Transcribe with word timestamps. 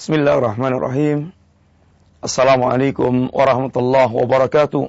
Bismillahirrahmanirrahim. 0.00 1.28
Assalamualaikum 2.24 3.28
warahmatullahi 3.36 4.08
wabarakatuh. 4.08 4.88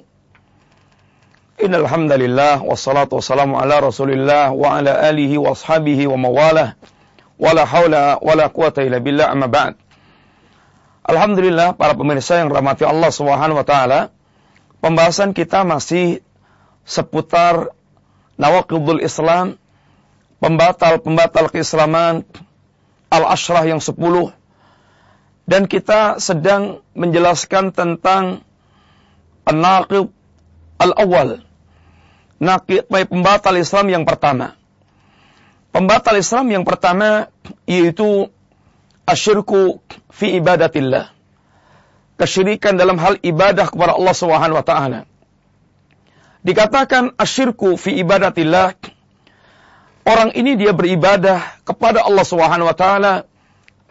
Innal 1.60 1.84
hamdalillah 1.84 2.64
wassalatu 2.64 3.20
wassalamu 3.20 3.60
ala 3.60 3.84
Rasulillah 3.84 4.56
wa 4.56 4.80
ala 4.80 5.04
alihi 5.04 5.36
wa 5.36 5.52
ashabihi 5.52 6.08
wa 6.08 6.16
mawalah. 6.16 6.80
Wala 7.36 7.68
haula 7.68 8.24
wala 8.24 8.48
quwata 8.48 8.88
illa 8.88 9.04
billah 9.04 9.28
amma 9.28 9.52
ba'd. 9.52 9.76
Alhamdulillah 11.04 11.76
para 11.76 11.92
pemirsa 11.92 12.40
yang 12.40 12.48
rahmati 12.48 12.88
Allah 12.88 13.12
Subhanahu 13.12 13.60
wa 13.60 13.66
taala, 13.68 14.16
pembahasan 14.80 15.36
kita 15.36 15.60
masih 15.68 16.24
seputar 16.88 17.76
nawaqidul 18.40 19.04
Islam, 19.04 19.60
pembatal-pembatal 20.40 21.52
keislaman, 21.52 22.24
al-ashrah 23.12 23.68
yang 23.68 23.84
sepuluh, 23.84 24.32
dan 25.46 25.66
kita 25.66 26.22
sedang 26.22 26.80
menjelaskan 26.94 27.74
tentang 27.74 28.46
an-naqib 29.42 30.10
al-awwal. 30.78 31.42
Naqib 32.42 32.86
pembatal 32.90 33.58
Islam 33.58 33.86
yang 33.90 34.04
pertama. 34.06 34.58
Pembatal 35.72 36.18
Islam 36.18 36.50
yang 36.52 36.64
pertama 36.66 37.30
yaitu 37.66 38.28
asyirku 39.06 39.82
fi 40.10 40.38
ibadatillah. 40.38 41.10
Kesyirikan 42.18 42.78
dalam 42.78 43.00
hal 43.02 43.18
ibadah 43.22 43.66
kepada 43.66 43.98
Allah 43.98 44.14
Subhanahu 44.14 44.58
wa 44.58 44.66
taala. 44.66 45.00
Dikatakan 46.42 47.14
asyirku 47.18 47.78
fi 47.78 47.98
ibadatillah 48.02 48.74
orang 50.02 50.34
ini 50.34 50.58
dia 50.58 50.74
beribadah 50.74 51.62
kepada 51.62 52.02
Allah 52.02 52.26
Subhanahu 52.26 52.68
wa 52.70 52.76
taala 52.76 53.12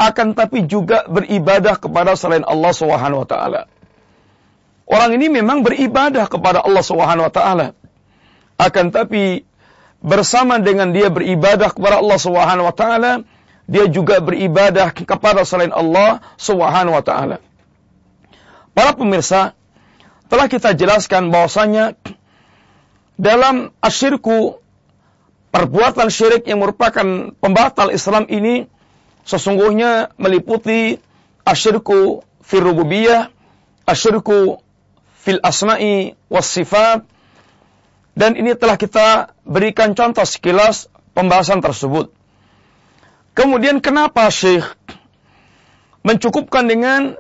akan 0.02 0.34
tapi 0.34 0.66
juga 0.66 1.06
beribadah 1.06 1.78
kepada 1.78 2.18
selain 2.18 2.42
Allah 2.42 2.74
Subhanahu 2.74 3.22
wa 3.22 3.28
taala. 3.30 3.62
Orang 4.90 5.14
ini 5.14 5.30
memang 5.30 5.62
beribadah 5.62 6.26
kepada 6.26 6.66
Allah 6.66 6.82
Subhanahu 6.82 7.30
wa 7.30 7.34
taala. 7.34 7.68
Akan 8.58 8.90
tapi 8.90 9.46
bersama 10.02 10.58
dengan 10.58 10.90
dia 10.90 11.14
beribadah 11.14 11.70
kepada 11.70 12.02
Allah 12.02 12.18
Subhanahu 12.18 12.66
wa 12.66 12.76
taala, 12.76 13.22
dia 13.70 13.86
juga 13.86 14.18
beribadah 14.18 14.90
kepada 14.90 15.46
selain 15.46 15.70
Allah 15.70 16.26
Subhanahu 16.42 16.98
wa 16.98 17.06
taala. 17.06 17.38
Para 18.74 18.98
pemirsa, 18.98 19.54
telah 20.34 20.50
kita 20.50 20.74
jelaskan 20.74 21.30
bahwasanya 21.30 21.94
dalam 23.22 23.70
asyirku 23.86 24.58
perbuatan 25.54 26.10
syirik 26.10 26.50
yang 26.50 26.58
merupakan 26.58 27.38
pembatal 27.38 27.94
Islam 27.94 28.26
ini 28.34 28.66
sesungguhnya 29.26 30.14
meliputi 30.18 30.98
asyirku 31.46 32.26
fil 32.42 32.64
rububiyah, 32.64 33.30
asyirku 33.86 34.62
fil 35.22 35.42
asma'i 35.42 36.18
was 36.30 36.50
sifat, 36.50 37.06
dan 38.18 38.36
ini 38.36 38.58
telah 38.58 38.76
kita 38.76 39.32
berikan 39.48 39.96
contoh 39.96 40.26
sekilas 40.26 40.92
pembahasan 41.16 41.64
tersebut. 41.64 42.12
Kemudian 43.32 43.80
kenapa 43.80 44.28
Syekh 44.28 44.68
mencukupkan 46.04 46.68
dengan 46.68 47.16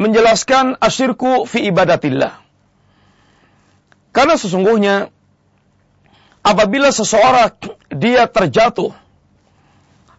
menjelaskan 0.00 0.80
asyirku 0.80 1.44
fi 1.44 1.68
ibadatillah? 1.68 2.40
Karena 4.14 4.38
sesungguhnya 4.38 5.10
apabila 6.40 6.88
seseorang 6.94 7.52
dia 7.92 8.24
terjatuh 8.30 8.94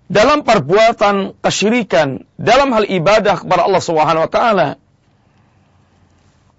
dalam 0.05 0.45
perbuatan 0.45 1.37
kesyirikan 1.41 2.23
dalam 2.37 2.69
hal 2.73 2.85
ibadah 2.85 3.41
kepada 3.41 3.65
Allah 3.65 3.83
Subhanahu 3.83 4.25
wa 4.25 4.31
taala 4.31 4.69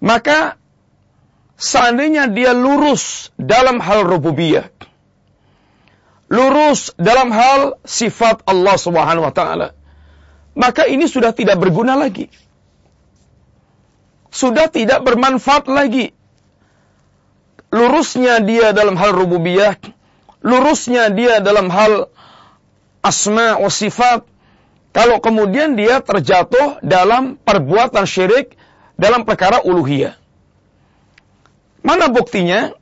maka 0.03 0.59
seandainya 1.55 2.27
dia 2.29 2.51
lurus 2.51 3.31
dalam 3.39 3.79
hal 3.79 4.03
rububiyah 4.03 4.67
lurus 6.27 6.91
dalam 6.99 7.31
hal 7.31 7.79
sifat 7.87 8.43
Allah 8.43 8.75
Subhanahu 8.75 9.25
wa 9.25 9.33
taala 9.33 9.77
maka 10.57 10.89
ini 10.89 11.05
sudah 11.05 11.37
tidak 11.37 11.61
berguna 11.61 11.93
lagi. 11.93 12.33
Sudah 14.33 14.65
tidak 14.73 15.05
bermanfaat 15.05 15.69
lagi. 15.69 16.17
Lurusnya 17.69 18.41
dia 18.41 18.73
dalam 18.73 18.97
hal 18.97 19.13
rububiyah 19.13 19.77
lurusnya 20.41 21.11
dia 21.11 21.43
dalam 21.43 21.67
hal 21.67 22.07
asma 23.01 23.57
wa 23.59 23.69
sifat 23.71 24.25
kalau 24.95 25.21
kemudian 25.21 25.77
dia 25.77 26.01
terjatuh 26.01 26.81
dalam 26.81 27.37
perbuatan 27.37 28.09
syirik 28.09 28.57
dalam 28.97 29.29
perkara 29.29 29.61
uluhiyah. 29.61 30.17
Mana 31.85 32.09
buktinya? 32.09 32.73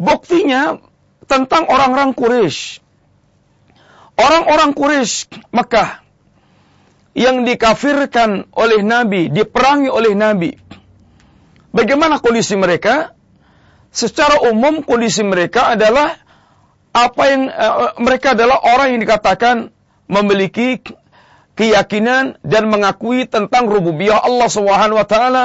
Buktinya 0.00 0.80
tentang 1.28 1.68
orang-orang 1.68 2.16
Quraisy. 2.16 2.80
Orang-orang 4.16 4.72
Quraisy 4.72 5.28
Mekah 5.52 6.02
yang 7.12 7.44
dikafirkan 7.44 8.48
oleh 8.56 8.80
Nabi, 8.80 9.28
diperangi 9.28 9.92
oleh 9.92 10.16
Nabi. 10.16 10.56
Bagaimana 11.72 12.20
kondisi 12.20 12.56
mereka? 12.56 13.12
Secara 13.92 14.48
umum 14.48 14.80
kondisi 14.80 15.20
mereka 15.20 15.76
adalah 15.76 16.16
apa 16.92 17.22
yang 17.24 17.48
uh, 17.48 17.96
mereka 17.96 18.36
adalah 18.36 18.60
orang 18.60 18.96
yang 18.96 19.00
dikatakan 19.00 19.56
memiliki 20.12 20.84
keyakinan 21.56 22.36
dan 22.44 22.68
mengakui 22.68 23.24
tentang 23.24 23.68
rububiyah 23.68 24.20
Allah 24.20 24.48
Subhanahu 24.48 25.00
wa 25.00 25.08
taala. 25.08 25.44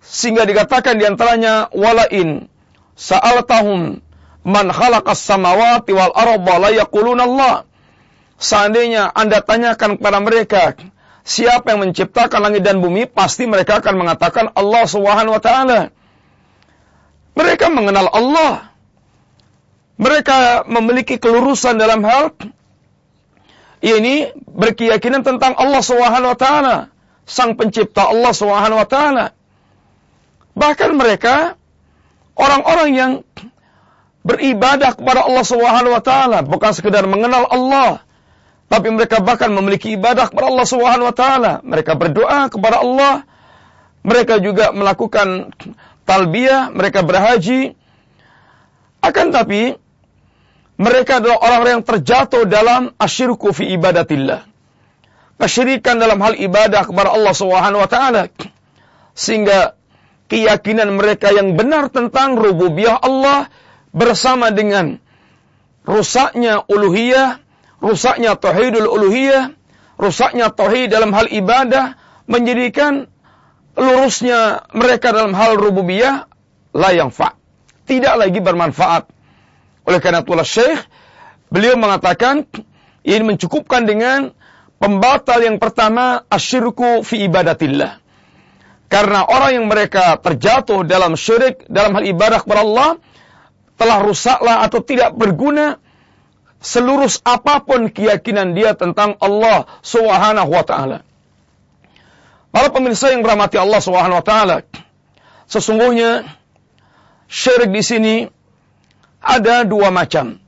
Sehingga 0.00 0.48
dikatakan 0.48 0.96
di 0.96 1.04
antaranya 1.04 1.68
walain 1.74 2.48
sa'altahum 2.96 4.00
man 4.46 4.66
khalaqas 4.70 5.20
samawati 5.20 5.92
wal 5.92 6.14
arda 6.16 6.54
la 6.62 6.70
yaquluna 6.72 7.22
Allah. 7.28 7.54
Seandainya 8.36 9.12
Anda 9.16 9.40
tanyakan 9.40 9.96
kepada 9.96 10.20
mereka 10.20 10.76
siapa 11.26 11.72
yang 11.74 11.88
menciptakan 11.88 12.40
langit 12.40 12.62
dan 12.62 12.80
bumi? 12.80 13.08
Pasti 13.08 13.48
mereka 13.48 13.80
akan 13.82 13.94
mengatakan 14.00 14.52
Allah 14.54 14.84
Subhanahu 14.86 15.34
wa 15.36 15.42
taala. 15.42 15.80
Mereka 17.36 17.68
mengenal 17.68 18.08
Allah 18.12 18.75
mereka 19.96 20.64
memiliki 20.68 21.16
kelurusan 21.16 21.80
dalam 21.80 22.04
hal 22.04 22.36
ini 23.80 24.32
berkeyakinan 24.36 25.24
tentang 25.24 25.56
Allah 25.56 25.80
Subhanahu 25.84 26.32
wa 26.32 26.38
taala, 26.38 26.76
sang 27.28 27.56
pencipta 27.56 28.08
Allah 28.08 28.32
Subhanahu 28.32 28.80
wa 28.80 28.88
taala. 28.88 29.32
Bahkan 30.56 30.90
mereka 30.96 31.60
orang-orang 32.36 32.90
yang 32.92 33.12
beribadah 34.24 34.96
kepada 34.96 35.28
Allah 35.28 35.44
Subhanahu 35.44 35.92
wa 35.96 36.02
taala, 36.04 36.38
bukan 36.44 36.72
sekedar 36.72 37.04
mengenal 37.04 37.48
Allah, 37.48 38.02
tapi 38.66 38.90
mereka 38.90 39.22
bahkan 39.22 39.52
memiliki 39.52 39.94
ibadah 39.94 40.28
kepada 40.28 40.50
Allah 40.50 40.66
Subhanahu 40.66 41.08
wa 41.08 41.16
taala. 41.16 41.52
Mereka 41.62 41.94
berdoa 41.94 42.50
kepada 42.50 42.82
Allah, 42.82 43.22
mereka 44.02 44.42
juga 44.42 44.74
melakukan 44.74 45.54
talbiyah, 46.08 46.74
mereka 46.74 47.06
berhaji. 47.06 47.78
Akan 48.98 49.30
tapi 49.30 49.78
mereka 50.76 51.24
adalah 51.24 51.40
orang-orang 51.40 51.72
yang 51.80 51.88
terjatuh 51.88 52.44
dalam 52.44 52.92
asyirku 53.00 53.48
fi 53.56 53.72
ibadatillah. 53.72 54.44
Kesyirikan 55.40 55.96
dalam 55.96 56.20
hal 56.20 56.36
ibadah 56.36 56.84
kepada 56.84 57.12
Allah 57.12 57.32
Subhanahu 57.32 57.80
wa 57.80 57.88
taala. 57.88 58.28
Sehingga 59.16 59.76
keyakinan 60.28 60.92
mereka 60.96 61.32
yang 61.32 61.56
benar 61.56 61.88
tentang 61.88 62.36
rububiyah 62.36 63.00
Allah 63.00 63.48
bersama 63.96 64.52
dengan 64.52 65.00
rusaknya 65.88 66.64
uluhiyah, 66.68 67.40
rusaknya 67.80 68.36
tauhidul 68.36 68.88
uluhiyah, 68.88 69.56
rusaknya 69.96 70.52
tauhid 70.52 70.92
dalam 70.92 71.16
hal 71.16 71.32
ibadah 71.32 71.96
menjadikan 72.28 73.08
lurusnya 73.76 74.68
mereka 74.76 75.12
dalam 75.12 75.32
hal 75.32 75.56
rububiyah 75.56 76.28
la 76.76 76.90
yang 76.92 77.08
fa. 77.08 77.32
Tidak 77.88 78.12
lagi 78.20 78.40
bermanfaat 78.44 79.15
oleh 79.86 79.98
karena 80.02 80.20
itulah 80.26 80.44
Syekh 80.44 80.82
beliau 81.48 81.78
mengatakan 81.78 82.44
ini 83.06 83.22
mencukupkan 83.22 83.86
dengan 83.86 84.34
pembatal 84.82 85.38
yang 85.38 85.62
pertama 85.62 86.26
asyirku 86.26 87.06
fi 87.06 87.24
ibadatillah. 87.30 88.02
Karena 88.86 89.26
orang 89.26 89.62
yang 89.62 89.66
mereka 89.66 90.14
terjatuh 90.22 90.86
dalam 90.86 91.18
syirik, 91.18 91.66
dalam 91.66 91.98
hal 91.98 92.06
ibadah 92.06 92.38
kepada 92.38 92.62
Allah, 92.62 92.90
telah 93.74 93.98
rusaklah 93.98 94.62
atau 94.62 94.78
tidak 94.78 95.10
berguna 95.18 95.82
seluruh 96.62 97.10
apa 97.26 97.66
pun 97.66 97.90
keyakinan 97.90 98.54
dia 98.54 98.78
tentang 98.78 99.18
Allah 99.18 99.66
Subhanahu 99.82 100.50
wa 100.50 100.64
taala. 100.64 100.98
Para 102.54 102.70
pemirsa 102.70 103.10
yang 103.10 103.26
berahmati 103.26 103.58
Allah 103.58 103.82
Subhanahu 103.82 104.22
wa 104.22 104.24
taala, 104.24 104.62
sesungguhnya 105.50 106.24
syirik 107.26 107.74
di 107.74 107.82
sini 107.82 108.14
ada 109.26 109.66
dua 109.66 109.90
macam. 109.90 110.38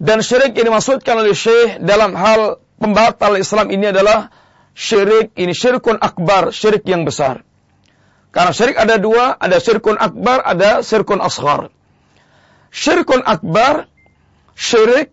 Dan 0.00 0.24
syirik 0.24 0.56
yang 0.56 0.72
dimaksudkan 0.72 1.20
oleh 1.20 1.36
Syekh 1.36 1.76
dalam 1.84 2.16
hal 2.16 2.56
pembatal 2.80 3.36
Islam 3.36 3.68
ini 3.68 3.92
adalah 3.92 4.32
syirik 4.72 5.36
ini 5.36 5.52
syirkun 5.52 6.00
akbar, 6.00 6.56
syirik 6.56 6.88
yang 6.88 7.04
besar. 7.04 7.44
Karena 8.32 8.56
syirik 8.56 8.80
ada 8.80 8.96
dua, 8.96 9.36
ada 9.36 9.60
syirkun 9.60 10.00
akbar, 10.00 10.40
ada 10.40 10.80
syirkun 10.80 11.20
asghar. 11.20 11.68
Syirkun 12.72 13.20
akbar, 13.28 13.92
syirik 14.56 15.12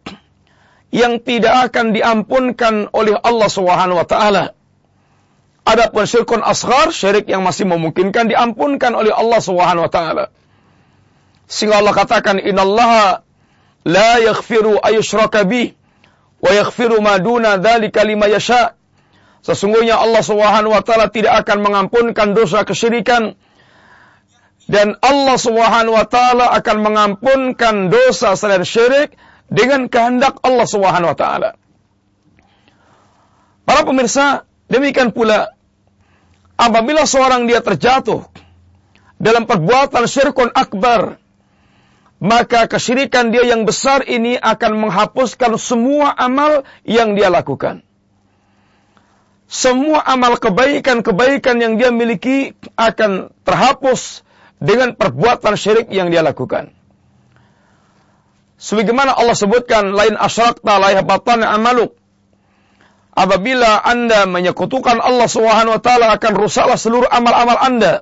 yang 0.95 1.19
tidak 1.19 1.67
akan 1.67 1.91
diampunkan 1.91 2.87
oleh 2.95 3.17
Allah 3.19 3.49
Subhanahu 3.51 3.99
wa 3.99 4.07
taala. 4.07 4.55
Adapun 5.67 6.07
syirkun 6.07 6.39
asghar, 6.39 6.95
syirik 6.95 7.27
yang 7.27 7.43
masih 7.43 7.67
memungkinkan 7.67 8.31
diampunkan 8.31 8.95
oleh 8.95 9.11
Allah 9.11 9.43
Subhanahu 9.43 9.83
wa 9.83 9.91
taala. 9.91 10.25
Sehingga 11.47 11.79
Allah 11.79 11.95
katakan 11.95 12.43
innallaha 12.43 13.23
la 13.87 14.11
yaghfiru 14.19 14.83
ayyushraka 14.83 15.47
bih 15.47 15.73
wa 16.43 16.51
yaghfiru 16.51 16.99
ma 16.99 17.15
duna 17.17 17.55
dzalika 17.57 18.03
liman 18.03 18.27
yasha. 18.27 18.75
Sesungguhnya 19.41 19.95
Allah 19.95 20.19
Subhanahu 20.19 20.75
wa 20.75 20.83
taala 20.83 21.07
tidak 21.07 21.47
akan 21.47 21.63
mengampunkan 21.63 22.35
dosa 22.35 22.67
kesyirikan 22.67 23.39
dan 24.67 24.99
Allah 24.99 25.39
Subhanahu 25.39 25.95
wa 25.95 26.03
taala 26.03 26.51
akan 26.51 26.77
mengampunkan 26.83 27.87
dosa 27.87 28.35
selain 28.35 28.67
syirik 28.67 29.15
dengan 29.47 29.87
kehendak 29.87 30.43
Allah 30.43 30.67
Subhanahu 30.67 31.15
wa 31.15 31.17
taala. 31.17 31.49
Para 33.63 33.87
pemirsa, 33.87 34.43
demikian 34.67 35.15
pula 35.15 35.55
apabila 36.59 37.07
seorang 37.07 37.47
dia 37.47 37.63
terjatuh 37.63 38.27
dalam 39.15 39.47
perbuatan 39.47 40.03
syirkun 40.03 40.51
akbar, 40.51 41.15
maka 42.17 42.65
kesyirikan 42.65 43.29
dia 43.29 43.45
yang 43.45 43.65
besar 43.67 44.01
ini 44.05 44.37
akan 44.37 44.87
menghapuskan 44.87 45.57
semua 45.61 46.13
amal 46.17 46.65
yang 46.81 47.13
dia 47.13 47.29
lakukan 47.29 47.85
semua 49.47 50.03
amal 50.03 50.35
kebaikan-kebaikan 50.35 51.55
yang 51.63 51.79
dia 51.79 51.87
miliki 51.87 52.51
akan 52.75 53.31
terhapus 53.47 54.27
dengan 54.59 54.91
perbuatan 54.91 55.55
syirik 55.55 55.87
yang 55.87 56.11
dia 56.11 56.19
lakukan. 56.19 56.75
Sebagaimana 58.59 59.15
Allah 59.15 59.37
sebutkan, 59.39 59.95
lain 59.95 60.19
asyrakta 60.19 60.81
la 60.83 60.91
yahbatan 60.91 61.47
amaluk. 61.47 61.95
Apabila 63.17 63.81
Anda 63.81 64.27
menyekutukan 64.29 64.99
Allah 64.99 65.25
Subhanahu 65.31 65.79
wa 65.79 65.81
taala 65.81 66.13
akan 66.13 66.33
rusaklah 66.37 66.77
seluruh 66.77 67.09
amal-amal 67.09 67.57
Anda. 67.57 67.93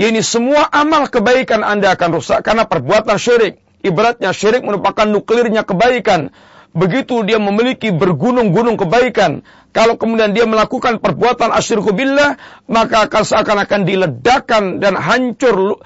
Ini 0.00 0.24
semua 0.24 0.64
amal 0.72 1.12
kebaikan 1.12 1.60
Anda 1.60 1.92
akan 1.92 2.16
rusak 2.16 2.40
karena 2.40 2.64
perbuatan 2.64 3.20
syirik. 3.20 3.60
Ibaratnya 3.84 4.32
syirik 4.32 4.64
merupakan 4.64 5.04
nuklirnya 5.04 5.60
kebaikan 5.60 6.32
begitu 6.70 7.26
dia 7.26 7.42
memiliki 7.42 7.90
bergunung-gunung 7.90 8.78
kebaikan, 8.78 9.42
kalau 9.74 9.98
kemudian 9.98 10.34
dia 10.34 10.46
melakukan 10.46 11.02
perbuatan 11.02 11.50
asyirku 11.50 11.90
billah, 11.94 12.38
maka 12.70 13.10
akan 13.10 13.22
seakan-akan 13.26 13.82
diledakkan 13.86 14.78
dan 14.78 14.94
hancur, 14.94 15.82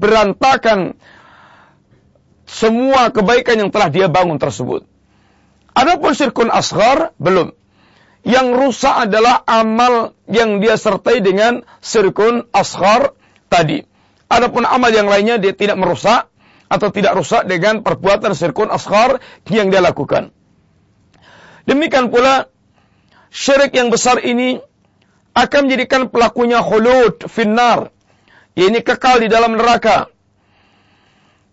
berantakan 0.00 0.96
semua 2.44 3.12
kebaikan 3.12 3.60
yang 3.60 3.70
telah 3.72 3.88
dia 3.92 4.06
bangun 4.08 4.36
tersebut. 4.40 4.84
Adapun 5.74 6.12
syirkun 6.14 6.48
asghar, 6.52 7.16
belum. 7.18 7.52
Yang 8.24 8.48
rusak 8.56 8.94
adalah 9.08 9.44
amal 9.44 10.16
yang 10.24 10.64
dia 10.64 10.80
sertai 10.80 11.20
dengan 11.20 11.60
syirkun 11.84 12.48
asghar 12.56 13.12
tadi. 13.48 13.82
Adapun 14.28 14.64
amal 14.66 14.90
yang 14.90 15.06
lainnya 15.06 15.36
dia 15.38 15.52
tidak 15.52 15.78
merusak, 15.78 16.32
atau 16.74 16.88
tidak 16.90 17.14
rusak 17.14 17.46
dengan 17.46 17.84
perbuatan 17.84 18.32
sirkun 18.34 18.72
asghar 18.72 19.20
yang 19.46 19.70
dia 19.70 19.84
lakukan. 19.84 20.34
Demikian 21.64 22.10
pula 22.10 22.50
syirik 23.30 23.72
yang 23.76 23.88
besar 23.88 24.20
ini 24.20 24.60
akan 25.34 25.60
menjadikan 25.66 26.10
pelakunya 26.10 26.60
khulud 26.60 27.30
finnar. 27.30 27.94
Ini 28.54 28.82
kekal 28.86 29.22
di 29.22 29.28
dalam 29.30 29.58
neraka. 29.58 30.10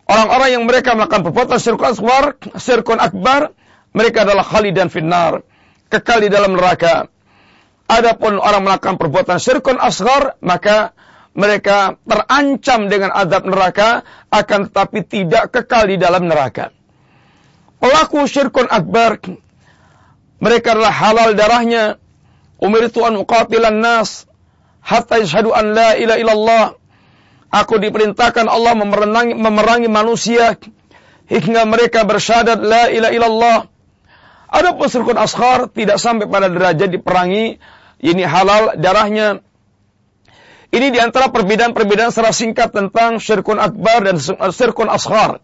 Orang-orang 0.06 0.60
yang 0.60 0.64
mereka 0.68 0.94
melakukan 0.94 1.24
perbuatan 1.24 1.58
sirkun 1.58 1.88
asghar, 1.88 2.26
sirkun 2.60 3.00
akbar, 3.00 3.56
mereka 3.96 4.28
adalah 4.28 4.44
khalidan 4.44 4.92
finnar, 4.92 5.42
kekal 5.88 6.20
di 6.20 6.30
dalam 6.30 6.60
neraka. 6.60 7.08
Adapun 7.88 8.38
orang 8.38 8.68
melakukan 8.68 9.00
perbuatan 9.00 9.40
sirkun 9.40 9.80
asghar, 9.80 10.36
maka 10.44 10.92
mereka 11.32 11.96
terancam 12.04 12.92
dengan 12.92 13.16
azab 13.16 13.48
neraka 13.48 14.04
akan 14.28 14.68
tetapi 14.68 15.00
tidak 15.08 15.52
kekal 15.56 15.88
di 15.88 15.96
dalam 15.96 16.28
neraka. 16.28 16.76
Pelaku 17.80 18.28
syirkun 18.28 18.68
akbar 18.68 19.18
mereka 20.42 20.74
adalah 20.76 20.94
halal 20.94 21.30
darahnya. 21.38 22.02
Umirtu 22.62 23.02
an 23.02 23.18
uqatilan 23.18 23.82
nas 23.82 24.30
hatta 24.86 25.22
yashhadu 25.22 25.54
an 25.54 25.74
la 25.74 25.98
ilaha 25.98 26.20
illallah. 26.20 26.66
Aku 27.52 27.82
diperintahkan 27.82 28.48
Allah 28.48 28.74
memerangi, 28.78 29.34
memerangi 29.36 29.90
manusia 29.92 30.56
hingga 31.26 31.66
mereka 31.66 32.06
bersyahadat 32.06 32.60
la 32.62 32.84
ilaha 32.90 33.14
illallah. 33.14 33.60
Ada 34.52 34.76
syirkun 34.78 35.16
asghar 35.16 35.72
tidak 35.72 35.96
sampai 35.96 36.28
pada 36.28 36.52
derajat 36.52 36.92
diperangi 36.92 37.56
ini 38.04 38.24
halal 38.26 38.76
darahnya 38.76 39.40
ini 40.72 40.88
di 40.88 41.00
antara 41.04 41.28
perbedaan-perbedaan 41.28 42.16
secara 42.16 42.32
singkat 42.32 42.72
tentang 42.72 43.20
syirkun 43.20 43.60
akbar 43.60 44.08
dan 44.08 44.16
syirkun 44.56 44.88
asghar. 44.88 45.44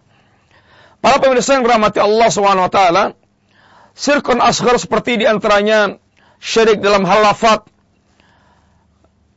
Para 1.03 1.19
pemirsa 1.19 1.59
yang 1.59 1.67
berahmati 1.67 1.99
Allah 1.99 2.27
SWT, 2.31 2.79
syirkun 3.91 4.39
asghar 4.39 4.79
seperti 4.79 5.19
di 5.19 5.25
antaranya 5.27 5.99
syirik 6.39 6.79
dalam 6.79 7.03
hal 7.03 7.27
lafad. 7.27 7.67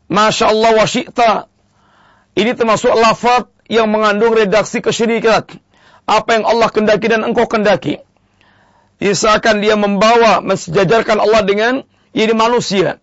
Masya 0.06 0.54
Allah 0.54 0.70
wa 0.78 0.86
syi'ta. 0.86 1.50
Ini 2.38 2.54
termasuk 2.54 2.94
lafad 2.94 3.50
yang 3.66 3.90
mengandung 3.90 4.30
redaksi 4.34 4.78
kesyirikan. 4.78 5.42
Apa 6.06 6.38
yang 6.38 6.46
Allah 6.46 6.70
kendaki 6.70 7.06
dan 7.10 7.26
engkau 7.26 7.50
kendaki. 7.50 7.98
Misalkan 9.02 9.58
dia 9.58 9.74
membawa, 9.74 10.38
mensejajarkan 10.38 11.18
Allah 11.18 11.42
dengan 11.42 11.72
ini 12.14 12.30
manusia. 12.30 13.02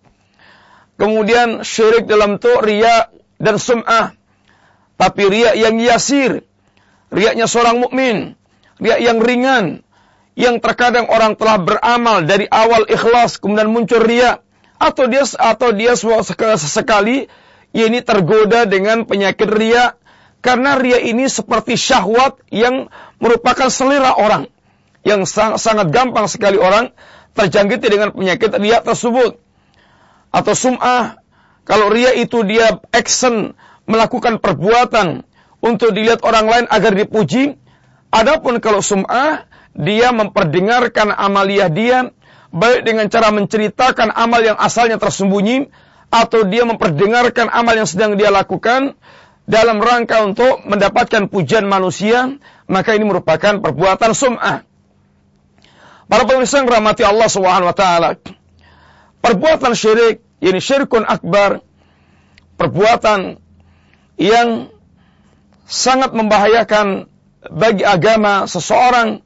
Kemudian 0.97 1.61
syirik 1.61 2.09
dalam 2.09 2.42
itu 2.42 2.49
ria 2.61 3.13
dan 3.37 3.61
sum'ah. 3.61 4.18
Tapi 4.97 5.23
ria 5.30 5.54
yang 5.54 5.77
yasir. 5.77 6.42
Riaknya 7.07 7.47
seorang 7.47 7.80
mukmin, 7.80 8.35
Ria 8.81 8.99
yang 8.99 9.21
ringan. 9.21 9.85
Yang 10.37 10.61
terkadang 10.61 11.09
orang 11.09 11.33
telah 11.33 11.57
beramal 11.57 12.21
dari 12.25 12.45
awal 12.49 12.85
ikhlas 12.85 13.42
kemudian 13.42 13.69
muncul 13.69 14.01
ria. 14.01 14.42
Atau 14.77 15.09
dia 15.09 15.25
atau 15.25 15.73
dia 15.73 15.97
sesekali 15.97 17.25
ini 17.73 17.99
tergoda 18.06 18.69
dengan 18.69 19.06
penyakit 19.06 19.49
ria 19.49 19.97
karena 20.45 20.77
ria 20.77 21.01
ini 21.01 21.25
seperti 21.25 21.73
syahwat 21.73 22.37
yang 22.54 22.89
merupakan 23.18 23.73
selera 23.73 24.13
orang 24.13 24.45
yang 25.01 25.25
sangat 25.25 25.89
gampang 25.89 26.30
sekali 26.30 26.61
orang 26.61 26.94
terjangkiti 27.33 27.89
dengan 27.89 28.13
penyakit 28.13 28.54
ria 28.61 28.85
tersebut 28.85 29.42
atau 30.37 30.53
sum'ah. 30.53 31.17
Kalau 31.65 31.89
ria 31.89 32.13
itu 32.13 32.45
dia 32.45 32.77
action 32.94 33.57
melakukan 33.89 34.37
perbuatan 34.37 35.25
untuk 35.59 35.91
dilihat 35.91 36.21
orang 36.21 36.45
lain 36.45 36.65
agar 36.69 36.94
dipuji. 36.94 37.57
Adapun 38.13 38.61
kalau 38.61 38.79
sum'ah, 38.79 39.49
dia 39.73 40.13
memperdengarkan 40.13 41.11
amaliah 41.11 41.67
dia 41.67 42.13
baik 42.53 42.87
dengan 42.87 43.11
cara 43.11 43.33
menceritakan 43.35 44.15
amal 44.15 44.39
yang 44.39 44.56
asalnya 44.56 44.95
tersembunyi 44.95 45.67
atau 46.07 46.47
dia 46.47 46.63
memperdengarkan 46.63 47.51
amal 47.51 47.75
yang 47.75 47.89
sedang 47.89 48.15
dia 48.15 48.31
lakukan 48.31 48.95
dalam 49.47 49.79
rangka 49.79 50.23
untuk 50.23 50.63
mendapatkan 50.67 51.31
pujian 51.31 51.67
manusia, 51.67 52.35
maka 52.67 52.95
ini 52.95 53.07
merupakan 53.07 53.59
perbuatan 53.59 54.11
sum'ah. 54.11 54.63
Para 56.07 56.23
pemirsa 56.23 56.63
yang 56.63 56.71
rahmati 56.71 57.03
Allah 57.03 57.27
Subhanahu. 57.27 57.75
Perbuatan 59.19 59.75
syirik 59.75 60.23
ini 60.44 60.59
syirkun 60.61 61.06
akbar, 61.06 61.65
perbuatan 62.57 63.41
yang 64.17 64.69
sangat 65.65 66.13
membahayakan 66.13 67.09
bagi 67.53 67.85
agama 67.85 68.45
seseorang 68.49 69.21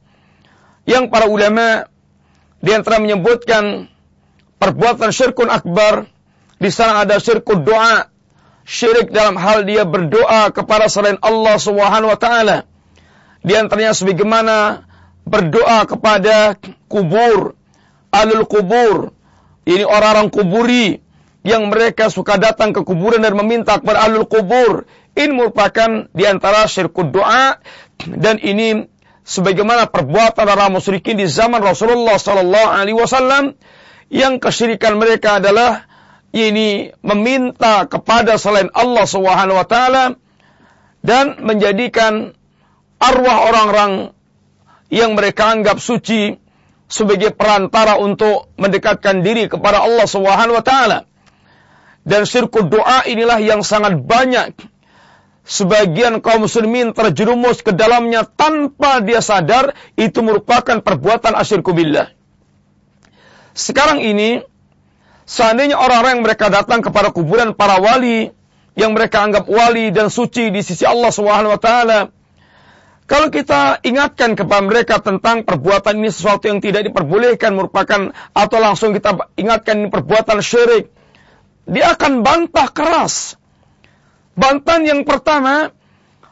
yang 0.89 1.07
para 1.07 1.29
ulama 1.29 1.87
di 2.61 2.71
antara 2.73 3.01
menyebutkan 3.01 3.89
perbuatan 4.61 5.09
syirkun 5.13 5.49
akbar 5.49 6.09
di 6.61 6.69
sana 6.69 7.01
ada 7.01 7.17
syirkun 7.17 7.65
doa 7.65 8.11
syirik 8.61 9.09
dalam 9.09 9.35
hal 9.37 9.65
dia 9.65 9.83
berdoa 9.83 10.53
kepada 10.53 10.85
selain 10.85 11.17
Allah 11.21 11.57
Subhanahu 11.57 12.13
wa 12.13 12.19
taala. 12.19 12.69
Di 13.41 13.57
antaranya 13.57 13.97
sebagaimana 13.97 14.85
berdoa 15.25 15.89
kepada 15.89 16.53
kubur 16.85 17.57
alul 18.13 18.45
kubur 18.45 19.09
ini 19.65 19.85
orang-orang 19.85 20.33
kuburi 20.33 20.97
yang 21.41 21.69
mereka 21.69 22.09
suka 22.09 22.37
datang 22.37 22.73
ke 22.73 22.81
kuburan 22.85 23.21
dan 23.21 23.33
meminta 23.33 23.81
kepada 23.81 24.05
alul 24.05 24.29
kubur. 24.29 24.85
Ini 25.13 25.33
merupakan 25.33 26.07
di 26.13 26.23
antara 26.23 26.65
syirkut 26.69 27.11
doa 27.11 27.59
dan 28.01 28.39
ini 28.39 28.87
sebagaimana 29.27 29.89
perbuatan 29.91 30.47
orang 30.47 30.73
musyrikin 30.73 31.19
di 31.19 31.27
zaman 31.29 31.61
Rasulullah 31.61 32.17
sallallahu 32.17 32.69
alaihi 32.73 32.97
wasallam 32.97 33.53
yang 34.09 34.41
kesyirikan 34.41 34.97
mereka 34.97 35.37
adalah 35.37 35.85
ini 36.31 36.95
meminta 37.03 37.85
kepada 37.85 38.39
selain 38.39 38.71
Allah 38.71 39.03
Subhanahu 39.03 39.59
wa 39.59 39.67
taala 39.67 40.15
dan 41.03 41.43
menjadikan 41.43 42.33
arwah 43.01 43.51
orang-orang 43.51 43.91
yang 44.91 45.15
mereka 45.15 45.53
anggap 45.53 45.79
suci 45.79 46.40
sebagai 46.91 47.31
perantara 47.31 47.95
untuk 47.95 48.51
mendekatkan 48.59 49.23
diri 49.23 49.47
kepada 49.47 49.79
Allah 49.79 50.03
Subhanahu 50.03 50.59
wa 50.59 50.65
taala. 50.65 50.99
Dan 52.03 52.27
sirkut 52.27 52.67
doa 52.67 53.07
inilah 53.07 53.39
yang 53.39 53.63
sangat 53.63 53.95
banyak 54.03 54.57
sebagian 55.47 56.19
kaum 56.19 56.45
muslimin 56.45 56.91
terjerumus 56.91 57.63
ke 57.63 57.71
dalamnya 57.71 58.27
tanpa 58.27 58.99
dia 58.99 59.23
sadar 59.23 59.73
itu 59.95 60.19
merupakan 60.19 60.83
perbuatan 60.83 61.33
asyirku 61.33 61.71
billah. 61.71 62.11
Sekarang 63.55 64.03
ini, 64.03 64.43
seandainya 65.23 65.79
orang-orang 65.79 66.19
yang 66.19 66.25
mereka 66.25 66.51
datang 66.51 66.83
kepada 66.83 67.13
kuburan 67.13 67.55
para 67.55 67.79
wali, 67.79 68.31
yang 68.75 68.95
mereka 68.95 69.23
anggap 69.23 69.47
wali 69.47 69.91
dan 69.91 70.07
suci 70.07 70.49
di 70.49 70.61
sisi 70.63 70.87
Allah 70.87 71.11
Subhanahu 71.11 71.53
wa 71.55 71.61
taala, 71.61 71.99
kalau 73.11 73.27
kita 73.27 73.83
ingatkan 73.83 74.39
kepada 74.39 74.63
mereka 74.63 75.03
tentang 75.03 75.43
perbuatan 75.43 75.99
ini 75.99 76.15
sesuatu 76.15 76.47
yang 76.47 76.63
tidak 76.63 76.87
diperbolehkan 76.87 77.51
merupakan 77.51 78.15
atau 78.31 78.57
langsung 78.63 78.95
kita 78.95 79.27
ingatkan 79.35 79.83
ini 79.83 79.87
perbuatan 79.91 80.39
syirik, 80.39 80.87
dia 81.67 81.91
akan 81.91 82.23
bantah 82.23 82.71
keras. 82.71 83.35
Bantahan 84.39 84.87
yang 84.87 85.01
pertama, 85.03 85.75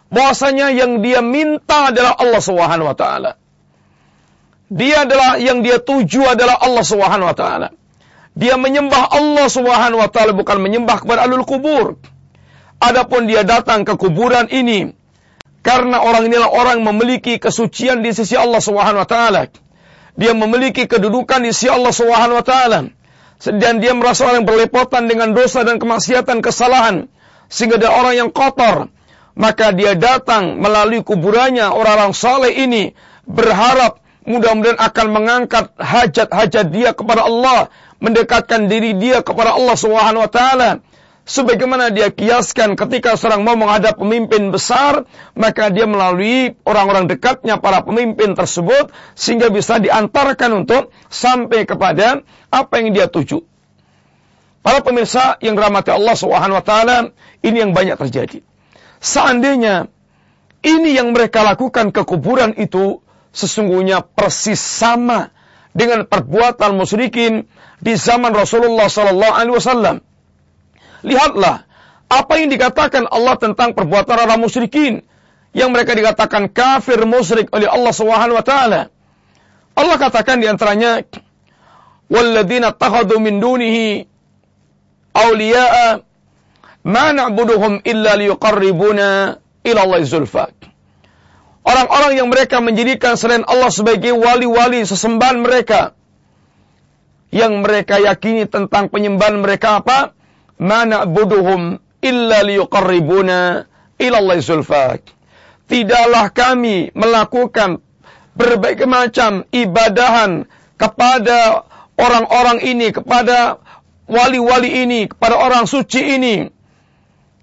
bahwasanya 0.08 0.72
yang 0.72 1.04
dia 1.04 1.20
minta 1.20 1.92
adalah 1.92 2.16
Allah 2.16 2.40
Subhanahu 2.40 2.88
wa 2.88 2.96
taala. 2.96 3.36
Dia 4.72 5.04
adalah 5.04 5.36
yang 5.36 5.60
dia 5.60 5.84
tuju 5.84 6.32
adalah 6.32 6.64
Allah 6.64 6.86
Subhanahu 6.88 7.28
wa 7.28 7.36
taala. 7.36 7.76
Dia 8.40 8.56
menyembah 8.56 9.20
Allah 9.20 9.52
Subhanahu 9.52 10.00
wa 10.00 10.08
taala 10.08 10.32
bukan 10.32 10.64
menyembah 10.64 11.04
kepada 11.04 11.28
alul 11.28 11.44
kubur. 11.44 12.00
Adapun 12.80 13.28
dia 13.28 13.44
datang 13.44 13.84
ke 13.84 14.00
kuburan 14.00 14.48
ini 14.48 14.96
karena 15.60 16.00
orang 16.00 16.32
inilah 16.32 16.48
orang 16.48 16.80
memiliki 16.88 17.36
kesucian 17.36 18.00
di 18.00 18.16
sisi 18.16 18.40
Allah 18.40 18.64
Subhanahu 18.64 19.04
wa 19.04 19.10
taala. 19.10 19.52
Dia 20.16 20.32
memiliki 20.32 20.88
kedudukan 20.88 21.44
di 21.44 21.52
sisi 21.52 21.68
Allah 21.68 21.92
Subhanahu 21.92 22.40
wa 22.40 22.46
taala. 22.46 22.80
Dan 23.40 23.80
dia 23.80 23.96
merasa 23.96 24.28
orang 24.28 24.44
yang 24.44 24.50
berlepotan 24.52 25.08
dengan 25.08 25.32
dosa 25.32 25.64
dan 25.64 25.80
kemaksiatan, 25.80 26.44
kesalahan. 26.44 27.08
Sehingga 27.48 27.80
dia 27.80 27.92
orang 27.92 28.16
yang 28.16 28.30
kotor. 28.32 28.92
Maka 29.40 29.72
dia 29.72 29.96
datang 29.96 30.60
melalui 30.60 31.04
kuburannya 31.04 31.72
orang-orang 31.72 32.12
saleh 32.12 32.52
ini. 32.52 32.92
Berharap 33.24 34.04
mudah-mudahan 34.28 34.80
akan 34.80 35.08
mengangkat 35.12 35.72
hajat-hajat 35.80 36.66
dia 36.72 36.92
kepada 36.92 37.24
Allah, 37.24 37.72
mendekatkan 38.04 38.68
diri 38.68 38.96
dia 39.00 39.24
kepada 39.24 39.56
Allah 39.56 39.76
Subhanahu 39.76 40.24
wa 40.28 40.32
taala. 40.32 40.84
Sebagaimana 41.30 41.94
dia 41.94 42.10
kiaskan 42.10 42.74
ketika 42.74 43.14
seorang 43.14 43.46
mau 43.46 43.54
menghadap 43.54 44.02
pemimpin 44.02 44.50
besar, 44.50 45.06
maka 45.38 45.70
dia 45.70 45.86
melalui 45.86 46.58
orang-orang 46.66 47.06
dekatnya 47.06 47.62
para 47.62 47.86
pemimpin 47.86 48.34
tersebut 48.34 48.90
sehingga 49.14 49.54
bisa 49.54 49.78
diantarkan 49.78 50.66
untuk 50.66 50.90
sampai 51.06 51.70
kepada 51.70 52.26
apa 52.50 52.74
yang 52.82 52.98
dia 52.98 53.06
tuju. 53.06 53.46
Para 54.66 54.82
pemirsa 54.82 55.38
yang 55.46 55.54
dirahmati 55.54 55.94
Allah 55.94 56.18
Subhanahu 56.18 56.58
wa 56.58 56.66
taala, 56.66 57.14
ini 57.46 57.62
yang 57.62 57.78
banyak 57.78 58.02
terjadi. 58.02 58.42
Seandainya 58.98 59.86
ini 60.66 60.98
yang 60.98 61.14
mereka 61.14 61.46
lakukan 61.46 61.94
ke 61.94 62.10
kuburan 62.10 62.58
itu 62.58 63.06
sesungguhnya 63.38 64.02
persis 64.02 64.58
sama 64.58 65.30
dengan 65.78 66.10
perbuatan 66.10 66.74
musyrikin 66.74 67.46
di 67.78 67.94
zaman 67.94 68.34
Rasulullah 68.34 68.90
sallallahu 68.90 69.34
alaihi 69.38 69.54
wasallam. 69.62 70.09
Lihatlah 71.06 71.70
apa 72.10 72.34
yang 72.42 72.50
dikatakan 72.50 73.06
Allah 73.06 73.38
tentang 73.38 73.78
perbuatan 73.78 74.18
orang 74.18 74.42
musyrikin 74.42 75.06
yang 75.54 75.70
mereka 75.70 75.94
dikatakan 75.94 76.50
kafir 76.50 76.98
musyrik 77.06 77.50
oleh 77.54 77.70
Allah 77.70 77.94
Subhanahu 77.94 78.38
wa 78.38 78.46
taala. 78.46 78.82
Allah 79.78 79.96
katakan 79.96 80.42
di 80.42 80.50
antaranya 80.50 81.06
walladzina 82.10 82.74
takhadhu 82.74 83.22
min 83.22 83.38
dunihi 83.38 84.10
awliya'a 85.14 86.02
ma 86.90 87.06
na'buduhum 87.14 87.86
illa 87.86 88.18
liyuqarribuna 88.18 89.38
ila 89.64 89.80
Allah 89.86 90.02
zulfa. 90.04 90.50
Orang-orang 91.62 92.18
yang 92.18 92.28
mereka 92.34 92.58
menjadikan 92.66 93.14
selain 93.14 93.46
Allah 93.46 93.70
sebagai 93.70 94.18
wali-wali 94.18 94.82
sesembahan 94.82 95.38
mereka. 95.46 95.94
Yang 97.30 97.62
mereka 97.62 98.02
yakini 98.02 98.50
tentang 98.50 98.90
penyembahan 98.90 99.38
mereka 99.38 99.86
apa? 99.86 100.18
Mana 100.60 101.08
buduhum 101.08 101.80
illa 102.04 102.40
liyuqarribuna 102.44 103.66
ilallah 103.96 104.40
zulfak. 104.44 105.04
Tidaklah 105.70 106.34
kami 106.34 106.92
melakukan 106.98 107.80
berbagai 108.34 108.90
macam 108.90 109.46
ibadahan 109.54 110.50
kepada 110.80 111.68
orang-orang 112.00 112.64
ini, 112.64 112.90
kepada 112.90 113.60
wali-wali 114.10 114.88
ini, 114.88 115.00
kepada 115.12 115.38
orang 115.38 115.68
suci 115.70 116.02
ini 116.02 116.36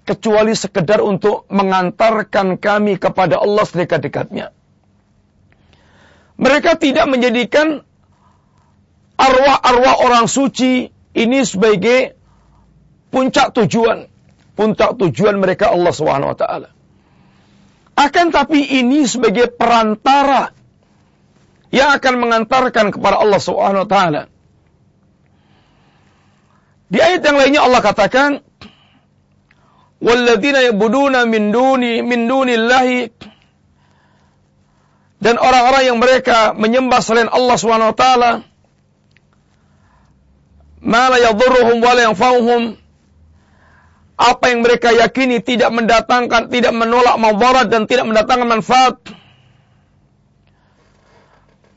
kecuali 0.03 0.55
sekedar 0.57 1.03
untuk 1.03 1.45
mengantarkan 1.51 2.57
kami 2.57 2.97
kepada 2.97 3.39
Allah 3.39 3.63
sedekat-dekatnya. 3.67 4.55
Mereka 6.37 6.79
tidak 6.81 7.05
menjadikan 7.11 7.83
arwah-arwah 9.17 9.95
orang 10.05 10.25
suci 10.29 10.89
ini 11.17 11.39
sebagai 11.43 12.16
puncak 13.13 13.55
tujuan. 13.55 14.07
Puncak 14.57 14.97
tujuan 14.97 15.37
mereka 15.37 15.69
Allah 15.69 15.93
Subhanahu 15.93 16.33
wa 16.33 16.37
taala. 16.37 16.69
Akan 17.97 18.29
tapi 18.29 18.61
ini 18.61 19.05
sebagai 19.05 19.49
perantara 19.49 20.53
yang 21.73 21.93
akan 21.97 22.13
mengantarkan 22.21 22.93
kepada 22.93 23.21
Allah 23.21 23.41
Subhanahu 23.41 23.85
wa 23.85 23.89
taala. 23.89 24.21
Di 26.87 27.03
ayat 27.03 27.19
yang 27.19 27.37
lainnya 27.37 27.61
Allah 27.67 27.81
katakan, 27.83 28.39
walladzina 29.97 30.61
yabuduna 30.61 31.25
min 31.25 31.49
duni 31.49 32.05
min 32.05 32.29
dunillahi 32.29 33.09
dan 35.17 35.35
orang-orang 35.41 35.83
yang 35.89 35.97
mereka 35.97 36.53
menyembah 36.53 37.01
selain 37.01 37.29
Allah 37.33 37.57
Subhanahu 37.57 37.91
wa 37.93 37.97
taala 37.97 38.31
ma 40.85 41.09
la 41.09 41.17
yadhurruhum 41.17 41.81
wa 41.81 41.91
la 41.97 42.01
yanfa'uhum 42.13 42.61
apa 44.17 44.49
yang 44.49 44.65
mereka 44.65 44.89
yakini 44.91 45.39
tidak 45.45 45.69
mendatangkan 45.69 46.49
tidak 46.49 46.73
menolak 46.73 47.15
madarat 47.21 47.69
dan 47.69 47.85
tidak 47.85 48.09
mendatangkan 48.09 48.49
manfaat 48.49 48.97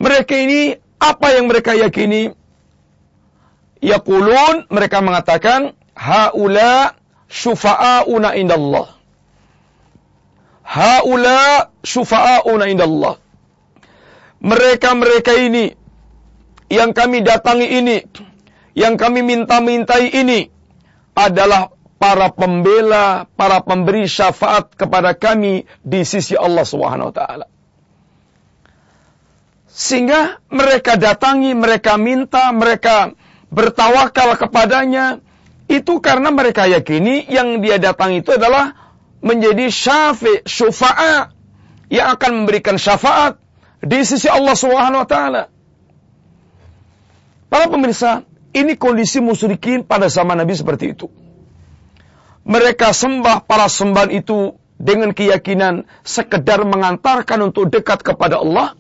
mereka 0.01 0.35
ini 0.35 0.81
apa 0.97 1.27
yang 1.37 1.45
mereka 1.45 1.77
yakini 1.77 2.33
yaqulun 3.85 4.69
mereka 4.73 5.05
mengatakan 5.05 5.77
haula 5.93 7.01
syufa'auna 7.31 8.35
indallah. 8.35 8.91
Haula 10.67 11.71
syufa'auna 11.87 12.67
indallah. 12.67 13.17
Mereka-mereka 14.41 15.37
ini 15.37 15.77
yang 16.73 16.97
kami 16.97 17.21
datangi 17.21 17.69
ini, 17.69 17.97
yang 18.73 18.97
kami 18.97 19.21
minta-mintai 19.21 20.09
ini 20.11 20.49
adalah 21.13 21.69
para 22.01 22.33
pembela, 22.33 23.29
para 23.37 23.61
pemberi 23.61 24.09
syafaat 24.09 24.73
kepada 24.73 25.13
kami 25.13 25.69
di 25.85 26.01
sisi 26.01 26.33
Allah 26.33 26.65
Subhanahu 26.65 27.13
wa 27.13 27.15
taala. 27.15 27.47
Sehingga 29.69 30.41
mereka 30.49 30.97
datangi, 30.97 31.53
mereka 31.53 32.01
minta, 32.01 32.49
mereka 32.57 33.13
bertawakal 33.53 34.33
kepadanya, 34.41 35.21
itu 35.69 36.01
karena 36.01 36.33
mereka 36.33 36.65
yakini 36.65 37.29
yang 37.29 37.61
dia 37.61 37.77
datang 37.77 38.17
itu 38.17 38.33
adalah 38.33 38.97
menjadi 39.21 39.69
syafi, 39.69 40.41
syufa'a 40.49 41.37
yang 41.93 42.17
akan 42.17 42.43
memberikan 42.43 42.81
syafaat 42.81 43.37
di 43.85 44.01
sisi 44.09 44.27
Allah 44.27 44.57
Subhanahu 44.57 45.05
wa 45.05 45.09
taala. 45.09 45.43
Para 47.53 47.69
pemirsa, 47.69 48.25
ini 48.57 48.73
kondisi 48.81 49.21
musyrikin 49.21 49.85
pada 49.85 50.09
zaman 50.09 50.41
Nabi 50.41 50.57
seperti 50.57 50.97
itu. 50.97 51.13
Mereka 52.45 52.97
sembah 52.97 53.45
para 53.45 53.69
sembahan 53.69 54.11
itu 54.13 54.57
dengan 54.81 55.13
keyakinan 55.13 55.85
sekedar 56.01 56.65
mengantarkan 56.65 57.53
untuk 57.53 57.69
dekat 57.69 58.01
kepada 58.01 58.41
Allah. 58.41 58.73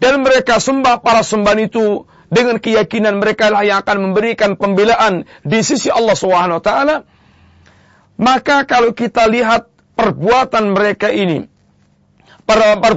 Dan 0.00 0.24
mereka 0.24 0.62
sembah 0.62 1.02
para 1.04 1.20
sembahan 1.20 1.66
itu 1.66 2.08
dengan 2.30 2.62
keyakinan 2.62 3.18
mereka 3.18 3.50
lah 3.50 3.66
yang 3.66 3.82
akan 3.82 4.10
memberikan 4.10 4.54
pembelaan 4.54 5.26
di 5.42 5.60
sisi 5.60 5.90
Allah 5.90 6.16
taala, 6.62 6.96
maka 8.16 8.64
kalau 8.64 8.94
kita 8.94 9.26
lihat 9.26 9.66
perbuatan 9.98 10.72
mereka 10.72 11.10
ini, 11.10 11.44
per, 12.46 12.78
per, 12.80 12.92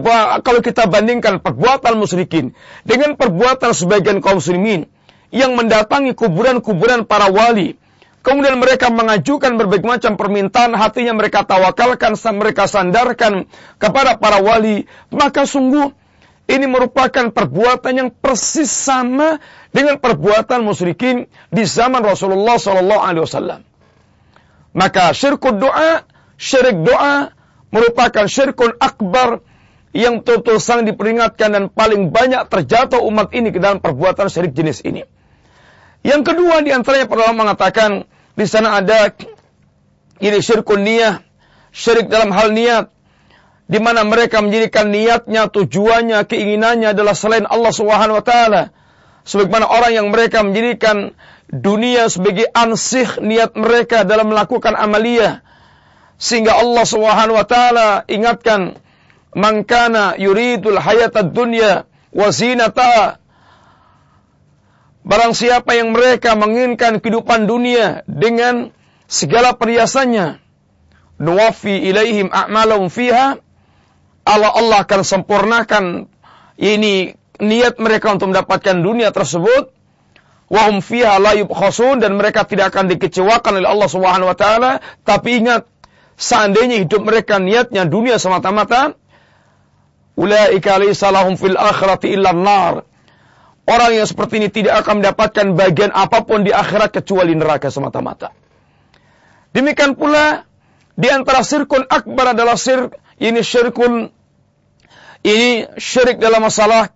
kalau 0.45 0.61
kita 0.61 0.85
bandingkan 0.87 1.41
perbuatan 1.41 1.97
musyrikin 1.97 2.53
dengan 2.85 3.17
perbuatan 3.17 3.73
sebagian 3.73 4.21
kaum 4.21 4.39
muslimin 4.39 4.87
yang 5.33 5.57
mendatangi 5.57 6.13
kuburan-kuburan 6.13 7.09
para 7.09 7.27
wali, 7.33 7.75
kemudian 8.23 8.57
mereka 8.57 8.89
mengajukan 8.89 9.59
berbagai 9.59 9.85
macam 9.85 10.15
permintaan, 10.15 10.73
hatinya 10.73 11.13
mereka 11.13 11.43
tawakalkan, 11.43 12.15
mereka 12.33 12.65
sandarkan 12.65 13.45
kepada 13.77 14.17
para 14.17 14.39
wali, 14.39 14.87
maka 15.11 15.43
sungguh 15.43 15.91
ini 16.47 16.65
merupakan 16.67 17.31
perbuatan 17.31 17.93
yang 17.93 18.09
persis 18.11 18.71
sama 18.71 19.39
dengan 19.71 19.99
perbuatan 19.99 20.63
musyrikin 20.63 21.27
di 21.51 21.63
zaman 21.63 22.03
Rasulullah 22.03 22.59
Sallallahu 22.59 23.01
Alaihi 23.03 23.23
Wasallam. 23.23 23.61
Maka 24.73 25.13
syirkul 25.13 25.61
doa, 25.61 26.03
syirik 26.35 26.81
doa 26.81 27.31
merupakan 27.69 28.25
syirkun 28.25 28.73
akbar 28.81 29.45
yang 29.93 30.25
betul-betul 30.25 30.57
sangat 30.57 30.89
diperingatkan 30.89 31.49
dan 31.53 31.63
paling 31.69 32.09
banyak 32.09 32.49
terjatuh 32.49 32.99
umat 33.05 33.29
ini 33.31 33.53
ke 33.53 33.61
dalam 33.61 33.77
perbuatan 33.77 34.25
syirik 34.27 34.51
jenis 34.57 34.81
ini. 34.81 35.05
Yang 36.03 36.33
kedua 36.33 36.59
di 36.65 36.73
antaranya 36.73 37.07
para 37.07 37.31
mengatakan 37.31 38.09
di 38.33 38.45
sana 38.49 38.81
ada 38.81 39.13
ini 40.21 40.39
syirkun 40.39 40.81
niyah, 40.81 41.21
syirik 41.73 42.09
dalam 42.09 42.33
hal 42.33 42.53
niat 42.53 42.89
di 43.67 43.79
mana 43.79 44.03
mereka 44.03 44.43
menjadikan 44.43 44.91
niatnya, 44.91 45.49
tujuannya, 45.49 46.25
keinginannya 46.27 46.93
adalah 46.93 47.15
selain 47.15 47.47
Allah 47.47 47.71
Subhanahu 47.71 48.19
wa 48.19 48.25
taala. 48.25 48.63
Sebagaimana 49.23 49.71
orang 49.71 49.91
yang 49.95 50.07
mereka 50.11 50.43
menjadikan 50.43 51.15
dunia 51.47 52.11
sebagai 52.11 52.49
ansih 52.51 53.07
niat 53.23 53.55
mereka 53.55 54.03
dalam 54.03 54.33
melakukan 54.33 54.75
amaliyah 54.75 55.45
sehingga 56.17 56.57
Allah 56.57 56.85
Subhanahu 56.87 57.37
wa 57.37 57.45
taala 57.47 57.87
ingatkan 58.09 58.79
man 59.37 59.61
kana 59.67 60.17
yuridul 60.17 60.79
hayatad 60.79 61.29
dunya 61.33 61.85
wa 62.13 62.27
zinata 62.29 63.22
Barang 65.03 65.35
siapa 65.35 65.75
yang 65.75 65.91
mereka 65.91 66.31
menginginkan 66.39 67.03
kehidupan 67.03 67.43
dunia 67.43 68.07
dengan 68.07 68.71
segala 69.03 69.51
perhiasannya, 69.51 70.39
nuwafi 71.19 71.91
ilaihim 71.91 72.31
a'malahum 72.31 72.87
fiha, 72.87 73.35
Allah 74.23 74.51
Allah 74.55 74.87
akan 74.87 75.01
sempurnakan 75.03 76.07
ini 76.55 77.11
niat 77.43 77.83
mereka 77.83 78.15
untuk 78.15 78.31
mendapatkan 78.31 78.79
dunia 78.79 79.11
tersebut, 79.11 79.75
wahum 80.47 80.79
fiha 80.79 81.19
la 81.19 81.35
yubkhasun 81.35 81.99
dan 81.99 82.15
mereka 82.15 82.47
tidak 82.47 82.71
akan 82.71 82.87
dikecewakan 82.95 83.59
oleh 83.59 83.67
Allah 83.67 83.89
Subhanahu 83.91 84.31
wa 84.31 84.37
taala, 84.39 84.79
tapi 85.03 85.43
ingat 85.43 85.67
seandainya 86.15 86.79
hidup 86.79 87.03
mereka 87.03 87.43
niatnya 87.43 87.83
dunia 87.83 88.15
semata-mata, 88.15 88.95
ulaika 90.15 90.79
laysa 90.79 91.11
lahum 91.11 91.35
fil 91.35 91.59
akhirati 91.59 92.07
illa 92.15 92.31
nar. 92.31 92.92
Orang 93.63 93.95
yang 93.95 94.03
seperti 94.03 94.43
ini 94.43 94.49
tidak 94.51 94.83
akan 94.83 94.99
mendapatkan 94.99 95.55
bagian 95.55 95.95
apa 95.95 96.27
pun 96.27 96.43
di 96.43 96.51
akhirat 96.51 96.91
kecuali 96.91 97.31
neraka 97.31 97.71
semata-mata. 97.71 98.35
Demikian 99.55 99.95
pula 99.95 100.43
di 100.99 101.07
antara 101.07 101.47
sirkun 101.47 101.87
akbar 101.87 102.35
adalah 102.35 102.59
sir 102.59 102.91
ini 103.23 103.39
syirkun 103.39 104.11
ini 105.23 105.71
syirik 105.79 106.19
dalam 106.19 106.43
masalah 106.43 106.91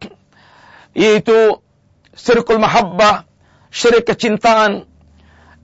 yaitu 0.91 1.63
sirkul 2.11 2.59
mahabbah, 2.59 3.23
syirik 3.71 4.03
kecintaan 4.03 4.83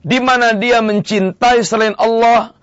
di 0.00 0.18
mana 0.24 0.56
dia 0.56 0.80
mencintai 0.80 1.60
selain 1.60 1.92
Allah 2.00 2.56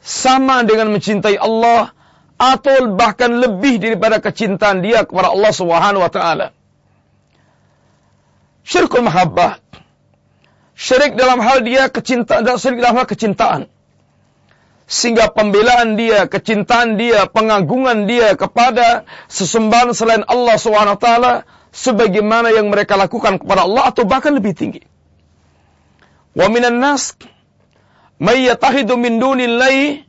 sama 0.00 0.64
dengan 0.64 0.96
mencintai 0.96 1.36
Allah 1.36 1.92
atau 2.40 2.96
bahkan 2.96 3.36
lebih 3.36 3.84
daripada 3.84 4.16
kecintaan 4.24 4.80
dia 4.80 5.04
kepada 5.04 5.28
Allah 5.28 5.52
Subhanahu 5.52 6.00
wa 6.00 6.12
taala. 6.12 6.55
Syirkul 8.66 9.06
mahabbah. 9.06 9.62
Syirik 10.76 11.14
dalam 11.14 11.38
hal 11.38 11.62
dia 11.62 11.86
kecintaan, 11.88 12.44
syirik 12.58 12.82
dalam 12.82 12.98
hal 12.98 13.06
kecintaan. 13.06 13.62
Sehingga 14.86 15.30
pembelaan 15.30 15.98
dia, 15.98 16.26
kecintaan 16.26 16.98
dia, 16.98 17.26
pengagungan 17.30 18.06
dia 18.06 18.34
kepada 18.34 19.06
sesembahan 19.30 19.94
selain 19.96 20.22
Allah 20.26 20.54
SWT 20.58 21.08
sebagaimana 21.74 22.54
yang 22.54 22.70
mereka 22.70 22.94
lakukan 22.94 23.40
kepada 23.40 23.66
Allah 23.66 23.90
atau 23.90 24.06
bahkan 24.06 24.36
lebih 24.36 24.54
tinggi. 24.54 24.82
Wa 26.36 26.52
minan 26.52 26.78
nas 26.78 27.16
may 28.20 28.46
yatahidu 28.46 28.94
min 29.00 29.16
dunillahi 29.16 30.04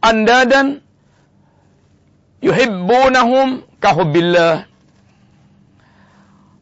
andadan 0.00 0.80
yuhibbunahum 2.40 3.66
kahubbillah 3.82 4.69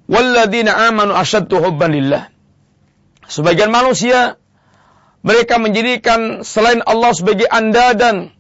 walladzina 0.09 0.89
amanu 0.89 1.15
asyaddu 1.15 1.61
hubban 1.61 1.93
lillah. 1.93 2.33
Sebagian 3.29 3.69
manusia 3.69 4.41
mereka 5.21 5.61
menjadikan 5.61 6.41
selain 6.43 6.81
Allah 6.89 7.13
sebagai 7.13 7.45
anda 7.47 7.93
dan 7.93 8.33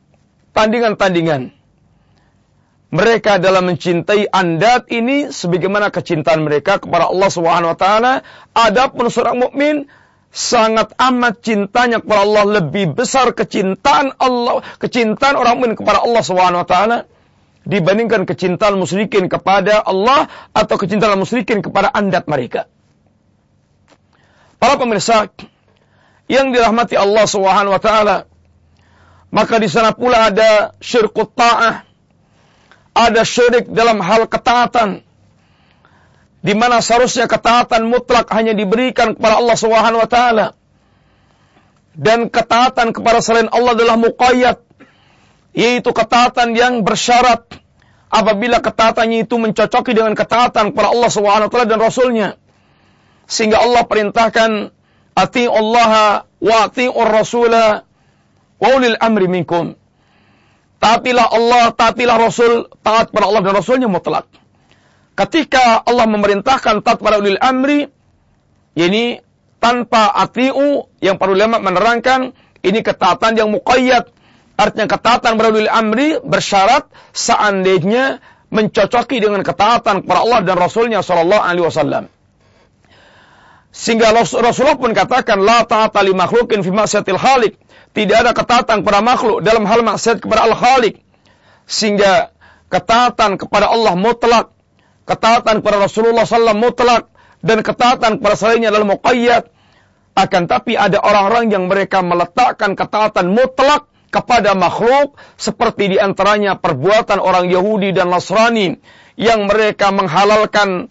tandingan-tandingan. 0.56 1.52
Mereka 2.88 3.36
dalam 3.44 3.68
mencintai 3.68 4.32
andat 4.32 4.88
ini 4.88 5.28
sebagaimana 5.28 5.92
kecintaan 5.92 6.40
mereka 6.40 6.80
kepada 6.80 7.12
Allah 7.12 7.28
Subhanahu 7.28 7.76
wa 7.76 7.78
taala. 7.78 8.12
Adapun 8.56 9.12
seorang 9.12 9.36
mukmin 9.36 9.84
sangat 10.32 10.96
amat 10.96 11.44
cintanya 11.44 12.00
kepada 12.00 12.24
Allah 12.24 12.44
lebih 12.60 12.96
besar 12.96 13.36
kecintaan 13.36 14.16
Allah 14.16 14.64
kecintaan 14.80 15.36
orang 15.36 15.60
mukmin 15.60 15.76
kepada 15.76 16.00
Allah 16.00 16.22
Subhanahu 16.24 16.64
wa 16.64 16.68
taala 16.68 16.98
dibandingkan 17.68 18.24
kecintaan 18.24 18.80
musyrikin 18.80 19.28
kepada 19.28 19.84
Allah 19.84 20.32
atau 20.56 20.80
kecintaan 20.80 21.20
musyrikin 21.20 21.60
kepada 21.60 21.92
andat 21.92 22.24
mereka. 22.24 22.64
Para 24.56 24.80
pemirsa 24.80 25.28
yang 26.26 26.50
dirahmati 26.50 26.96
Allah 26.96 27.28
Subhanahu 27.28 27.76
wa 27.76 27.82
taala 27.82 28.16
maka 29.28 29.60
di 29.60 29.68
sana 29.68 29.92
pula 29.92 30.32
ada 30.32 30.72
syirkut 30.80 31.36
ta'ah 31.36 31.84
ada 32.98 33.22
syirik 33.22 33.70
dalam 33.70 34.02
hal 34.02 34.26
ketaatan 34.26 35.06
di 36.38 36.54
mana 36.54 36.78
seharusnya 36.78 37.26
ketaatan 37.26 37.86
mutlak 37.86 38.30
hanya 38.34 38.54
diberikan 38.54 39.14
kepada 39.14 39.42
Allah 39.42 39.56
Subhanahu 39.58 40.02
wa 40.02 40.10
taala. 40.10 40.46
Dan 41.98 42.30
ketaatan 42.30 42.94
kepada 42.94 43.18
selain 43.18 43.50
Allah 43.50 43.74
adalah 43.74 43.98
muqayyad, 43.98 44.62
yaitu 45.58 45.90
ketaatan 45.90 46.54
yang 46.54 46.86
bersyarat 46.86 47.42
apabila 48.06 48.62
ketaatannya 48.62 49.26
itu 49.26 49.34
mencocoki 49.34 49.90
dengan 49.90 50.14
ketaatan 50.14 50.70
kepada 50.70 50.94
Allah 50.94 51.10
Subhanahu 51.10 51.50
wa 51.50 51.52
taala 51.52 51.66
dan 51.66 51.80
rasulnya. 51.82 52.28
Sehingga 53.26 53.60
Allah 53.60 53.82
perintahkan 53.84 54.50
ati 55.18 55.44
Allah 55.50 56.22
wa 56.24 56.56
ati'ur 56.70 57.10
rasula 57.10 57.82
wa 58.62 58.68
ulil 58.78 58.96
amri 59.02 59.26
minkum. 59.26 59.74
Taatilah 60.78 61.26
Allah, 61.34 61.74
taatilah 61.74 62.16
Rasul, 62.22 62.70
taat 62.86 63.10
kepada 63.10 63.26
Allah 63.26 63.42
dan 63.42 63.50
Rasulnya 63.58 63.90
mutlak 63.90 64.30
ketika 65.18 65.82
Allah 65.82 66.06
memerintahkan 66.06 66.86
taat 66.86 67.02
pada 67.02 67.18
ulil 67.18 67.42
amri, 67.42 67.90
ini 68.78 69.18
tanpa 69.58 70.14
atiu 70.14 70.86
yang 71.02 71.18
para 71.18 71.34
ulama 71.34 71.58
menerangkan 71.58 72.30
ini 72.62 72.78
ketaatan 72.78 73.34
yang 73.34 73.50
muqayyad. 73.50 74.14
Artinya 74.58 74.90
ketaatan 74.90 75.38
pada 75.38 75.48
ulil 75.54 75.70
amri 75.70 76.18
bersyarat 76.18 76.90
seandainya 77.14 78.18
mencocoki 78.50 79.22
dengan 79.22 79.46
ketaatan 79.46 80.02
kepada 80.02 80.20
Allah 80.26 80.40
dan 80.42 80.56
Rasulnya 80.58 80.98
Shallallahu 80.98 81.42
Alaihi 81.46 81.64
Wasallam. 81.64 82.04
Sehingga 83.70 84.10
Rasulullah 84.10 84.74
pun 84.74 84.90
katakan, 84.90 85.38
La 85.38 85.62
ta'ata 85.62 86.02
li 86.02 86.10
makhlukin 86.10 86.66
fi 86.66 86.70
maksiatil 86.74 87.20
khalik. 87.20 87.54
Tidak 87.94 88.16
ada 88.18 88.34
ketaatan 88.34 88.82
kepada 88.82 88.98
makhluk 88.98 89.38
dalam 89.46 89.62
hal 89.64 89.86
maksiat 89.86 90.18
kepada 90.18 90.50
Al-Khalik. 90.50 91.00
Sehingga 91.64 92.34
ketaatan 92.68 93.38
kepada 93.38 93.70
Allah 93.70 93.94
mutlak 93.94 94.52
ketaatan 95.08 95.64
kepada 95.64 95.88
Rasulullah 95.88 96.28
SAW 96.28 96.52
mutlak 96.52 97.08
dan 97.40 97.64
ketaatan 97.64 98.20
kepada 98.20 98.34
selainnya 98.36 98.68
adalah 98.68 98.92
muqayyad. 98.92 99.48
Akan 100.18 100.50
tapi 100.50 100.74
ada 100.74 101.00
orang-orang 101.00 101.48
yang 101.48 101.64
mereka 101.70 102.02
meletakkan 102.04 102.74
ketaatan 102.74 103.32
mutlak 103.32 103.88
kepada 104.08 104.56
makhluk 104.56 105.16
seperti 105.36 105.94
di 105.94 105.96
antaranya 106.00 106.56
perbuatan 106.56 107.20
orang 107.20 107.48
Yahudi 107.52 107.92
dan 107.92 108.08
Nasrani 108.08 108.76
yang 109.20 109.44
mereka 109.44 109.92
menghalalkan 109.92 110.88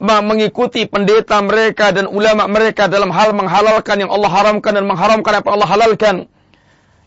mengikuti 0.00 0.88
pendeta 0.88 1.44
mereka 1.44 1.92
dan 1.92 2.08
ulama 2.08 2.48
mereka 2.48 2.88
dalam 2.88 3.12
hal 3.12 3.36
menghalalkan 3.36 4.00
yang 4.00 4.08
Allah 4.08 4.32
haramkan 4.32 4.72
dan 4.72 4.84
mengharamkan 4.88 5.32
apa 5.44 5.48
Allah 5.52 5.68
halalkan. 5.68 6.16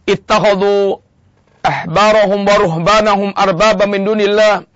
Ittakhadhu 0.06 1.02
ahbarahum 1.66 2.44
wa 2.46 2.56
ruhbanahum 2.60 3.30
arbaba 3.34 3.90
min 3.90 4.06
dunillah 4.06 4.68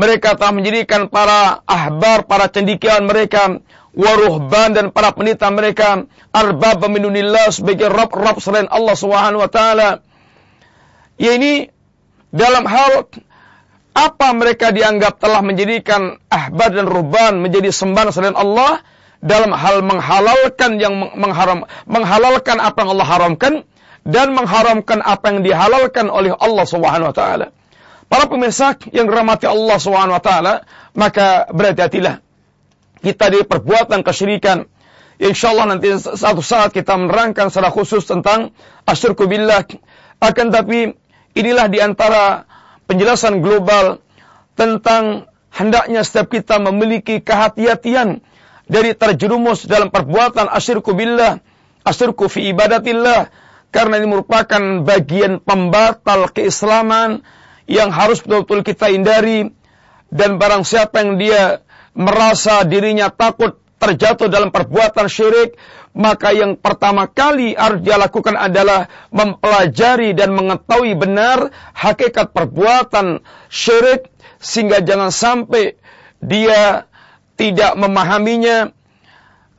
mereka 0.00 0.32
telah 0.32 0.56
menjadikan 0.56 1.12
para 1.12 1.60
ahbar, 1.68 2.24
para 2.24 2.48
cendikiawan 2.48 3.04
mereka, 3.04 3.60
waruhban 3.94 4.74
dan 4.76 4.94
para 4.94 5.10
penita 5.10 5.50
mereka, 5.50 6.06
arbab 6.30 6.86
minunillah 6.86 7.50
sebagai 7.50 7.90
rob-rob 7.90 8.38
selain 8.38 8.70
Allah 8.70 8.94
Subhanahu 8.94 9.42
wa 9.42 9.50
taala. 9.50 10.02
Ya 11.20 11.36
ini 11.36 11.68
dalam 12.30 12.64
hal 12.64 13.10
apa 13.90 14.28
mereka 14.32 14.70
dianggap 14.70 15.18
telah 15.18 15.42
menjadikan 15.42 16.22
ahbad 16.30 16.70
dan 16.78 16.86
ruban 16.86 17.42
menjadi 17.42 17.74
sembahan 17.74 18.14
selain 18.14 18.38
Allah 18.38 18.80
dalam 19.20 19.52
hal 19.52 19.84
menghalalkan 19.84 20.80
yang 20.80 20.96
mengharam 20.96 21.68
menghalalkan 21.84 22.56
apa 22.62 22.86
yang 22.86 22.90
Allah 22.96 23.08
haramkan 23.10 23.54
dan 24.06 24.32
mengharamkan 24.32 25.04
apa 25.04 25.26
yang 25.28 25.40
dihalalkan 25.44 26.08
oleh 26.08 26.32
Allah 26.32 26.64
Subhanahu 26.64 27.12
wa 27.12 27.16
taala. 27.16 27.46
Para 28.10 28.26
pemirsa 28.26 28.74
yang 28.90 29.06
dirahmati 29.06 29.44
Allah 29.46 29.76
Subhanahu 29.76 30.16
wa 30.16 30.22
taala, 30.24 30.54
maka 30.96 31.50
berhati-hatilah 31.52 32.29
kita 33.00 33.32
di 33.32 33.40
perbuatan 33.44 34.04
kesyirikan. 34.04 34.68
Insya 35.20 35.52
Allah 35.52 35.76
nanti 35.76 35.92
satu 36.00 36.40
saat 36.40 36.72
kita 36.72 36.96
menerangkan 36.96 37.52
secara 37.52 37.68
khusus 37.68 38.08
tentang 38.08 38.56
asyirku 38.88 39.28
billah. 39.28 39.68
Akan 40.20 40.48
tapi 40.48 40.96
inilah 41.36 41.68
di 41.68 41.80
antara 41.80 42.48
penjelasan 42.88 43.44
global 43.44 44.00
tentang 44.56 45.28
hendaknya 45.52 46.00
setiap 46.04 46.32
kita 46.32 46.56
memiliki 46.56 47.20
kehati-hatian 47.20 48.24
dari 48.70 48.96
terjerumus 48.96 49.66
dalam 49.66 49.92
perbuatan 49.92 50.46
asyirku 50.46 50.94
billah, 50.96 51.42
asyirku 51.84 52.30
fi 52.30 52.54
ibadatillah, 52.54 53.28
karena 53.74 53.98
ini 53.98 54.06
merupakan 54.08 54.82
bagian 54.86 55.42
pembatal 55.42 56.30
keislaman 56.30 57.22
yang 57.70 57.94
harus 57.94 58.22
betul-betul 58.22 58.66
kita 58.66 58.90
hindari 58.90 59.50
dan 60.10 60.42
barang 60.42 60.66
siapa 60.66 61.02
yang 61.02 61.18
dia 61.18 61.62
merasa 61.94 62.62
dirinya 62.66 63.10
takut 63.10 63.58
terjatuh 63.80 64.28
dalam 64.28 64.52
perbuatan 64.52 65.08
syirik 65.08 65.56
maka 65.90 66.30
yang 66.30 66.54
pertama 66.54 67.10
kali 67.10 67.56
harus 67.58 67.82
dia 67.82 67.98
lakukan 67.98 68.38
adalah 68.38 68.86
mempelajari 69.10 70.14
dan 70.14 70.30
mengetahui 70.30 70.94
benar 70.94 71.50
hakikat 71.74 72.30
perbuatan 72.30 73.24
syirik 73.50 74.06
sehingga 74.38 74.84
jangan 74.84 75.10
sampai 75.10 75.74
dia 76.22 76.86
tidak 77.34 77.74
memahaminya 77.74 78.70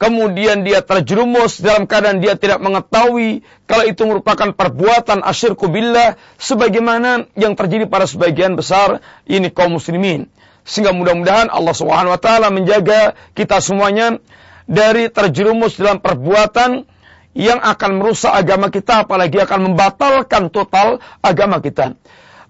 kemudian 0.01 0.65
dia 0.65 0.81
terjerumus 0.81 1.61
dalam 1.61 1.85
keadaan 1.85 2.17
dia 2.23 2.33
tidak 2.33 2.57
mengetahui 2.57 3.45
kalau 3.69 3.85
itu 3.85 4.01
merupakan 4.07 4.49
perbuatan 4.49 5.21
asyirku 5.21 5.69
billah 5.69 6.17
sebagaimana 6.41 7.29
yang 7.37 7.53
terjadi 7.53 7.85
pada 7.85 8.09
sebagian 8.09 8.57
besar 8.57 8.97
ini 9.29 9.53
kaum 9.53 9.77
muslimin. 9.77 10.25
Sehingga 10.61 10.93
mudah-mudahan 10.93 11.49
Allah 11.49 11.73
Subhanahu 11.73 12.13
wa 12.13 12.21
taala 12.21 12.53
menjaga 12.53 13.17
kita 13.33 13.59
semuanya 13.59 14.21
dari 14.69 15.09
terjerumus 15.09 15.75
dalam 15.75 15.99
perbuatan 15.99 16.85
yang 17.33 17.59
akan 17.63 17.91
merusak 17.99 18.31
agama 18.31 18.67
kita 18.67 19.07
apalagi 19.07 19.39
akan 19.39 19.71
membatalkan 19.71 20.51
total 20.51 20.99
agama 21.23 21.63
kita. 21.63 21.95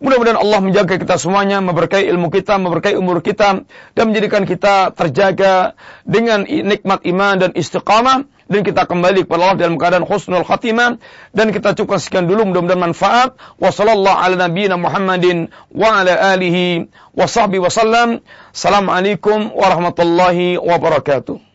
Mudah-mudahan 0.02 0.42
Allah 0.42 0.60
menjaga 0.66 0.98
kita 0.98 1.22
semuanya, 1.22 1.62
memberkahi 1.62 2.10
ilmu 2.10 2.34
kita, 2.34 2.58
memberkahi 2.58 2.98
umur 2.98 3.22
kita, 3.22 3.62
dan 3.94 4.04
menjadikan 4.10 4.50
kita 4.50 4.98
terjaga 4.98 5.78
dengan 6.10 6.42
nikmat 6.42 7.06
iman 7.06 7.38
dan 7.38 7.54
istiqamah, 7.54 8.26
dan 8.52 8.68
kita 8.68 8.84
kembali 8.84 9.24
kepada 9.24 9.42
Allah 9.56 9.58
dalam 9.64 9.80
keadaan 9.80 10.04
khusnul 10.04 10.44
khatimah, 10.44 11.00
dan 11.32 11.48
kita 11.56 11.72
cukup 11.80 12.04
sekian 12.04 12.28
dulu, 12.28 12.52
mudah-mudahan 12.52 12.92
manfaat. 12.92 13.40
Wassallallahu 13.58 14.18
ala 14.20 14.52
nabiyina 14.52 14.76
Muhammadin 14.76 15.48
wa 15.72 16.04
ala 16.04 16.36
alihi 16.36 16.92
wa 17.16 17.26
sahbihi 17.26 17.64
wasallam. 17.64 18.20
Assalamualaikum 18.52 19.56
warahmatullahi 19.56 20.60
wabarakatuh. 20.60 21.51